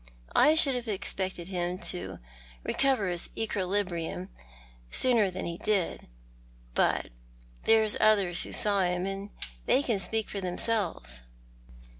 [0.35, 2.17] I should have expected him to
[2.63, 4.29] recover his equerbrillium
[4.89, 6.07] sooner than he did.
[6.73, 7.11] But
[7.65, 9.29] there's others who saw him, and
[9.67, 11.21] they can speak for theirselvcs."